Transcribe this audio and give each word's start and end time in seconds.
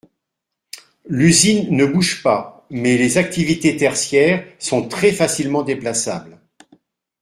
L’usine 1.07 1.69
ne 1.77 1.85
bouge 1.85 2.23
pas 2.23 2.65
mais 2.71 2.97
les 2.97 3.19
activités 3.19 3.77
tertiaires 3.77 4.43
sont 4.57 4.87
très 4.87 5.11
facilement 5.11 5.61
déplaçables. 5.61 6.39